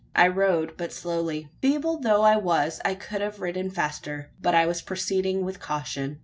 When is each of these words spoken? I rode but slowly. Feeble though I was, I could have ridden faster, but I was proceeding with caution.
I 0.15 0.29
rode 0.29 0.77
but 0.77 0.91
slowly. 0.91 1.49
Feeble 1.61 1.99
though 1.99 2.23
I 2.23 2.35
was, 2.35 2.81
I 2.83 2.95
could 2.95 3.21
have 3.21 3.39
ridden 3.39 3.69
faster, 3.69 4.31
but 4.41 4.55
I 4.55 4.65
was 4.65 4.81
proceeding 4.81 5.45
with 5.45 5.59
caution. 5.59 6.19